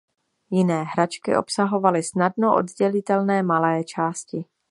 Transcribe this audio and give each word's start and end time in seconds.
Jiné 0.49 0.83
hračky 0.83 1.37
obsahovaly 1.37 2.03
snadno 2.03 2.55
oddělitelné 2.55 3.43
malé 3.43 3.83
části. 3.83 4.45